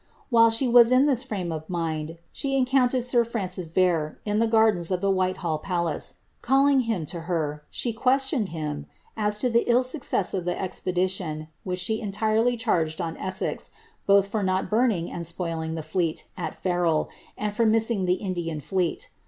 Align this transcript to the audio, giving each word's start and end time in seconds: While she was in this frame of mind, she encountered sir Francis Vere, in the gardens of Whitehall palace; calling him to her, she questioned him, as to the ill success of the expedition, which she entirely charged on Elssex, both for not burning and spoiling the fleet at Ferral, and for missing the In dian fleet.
While 0.31 0.49
she 0.49 0.67
was 0.67 0.91
in 0.91 1.05
this 1.05 1.23
frame 1.23 1.51
of 1.51 1.69
mind, 1.69 2.17
she 2.31 2.57
encountered 2.57 3.05
sir 3.05 3.23
Francis 3.23 3.67
Vere, 3.67 4.17
in 4.25 4.39
the 4.39 4.47
gardens 4.47 4.89
of 4.89 5.03
Whitehall 5.03 5.59
palace; 5.59 6.15
calling 6.41 6.79
him 6.89 7.05
to 7.05 7.19
her, 7.29 7.63
she 7.69 7.93
questioned 7.93 8.49
him, 8.49 8.87
as 9.15 9.37
to 9.41 9.47
the 9.47 9.63
ill 9.67 9.83
success 9.83 10.33
of 10.33 10.43
the 10.45 10.59
expedition, 10.59 11.49
which 11.63 11.77
she 11.77 12.01
entirely 12.01 12.57
charged 12.57 12.99
on 12.99 13.15
Elssex, 13.17 13.69
both 14.07 14.25
for 14.25 14.41
not 14.41 14.71
burning 14.71 15.11
and 15.11 15.23
spoiling 15.27 15.75
the 15.75 15.83
fleet 15.83 16.23
at 16.35 16.55
Ferral, 16.55 17.07
and 17.37 17.53
for 17.53 17.67
missing 17.67 18.05
the 18.05 18.19
In 18.23 18.33
dian 18.33 18.59
fleet. 18.59 19.09